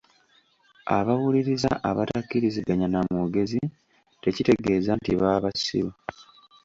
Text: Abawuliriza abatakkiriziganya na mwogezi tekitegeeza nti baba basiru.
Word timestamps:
Abawuliriza 0.97 1.71
abatakkiriziganya 1.89 2.87
na 2.93 2.99
mwogezi 3.07 3.61
tekitegeeza 4.23 4.91
nti 4.97 5.11
baba 5.19 5.43
basiru. 5.45 5.91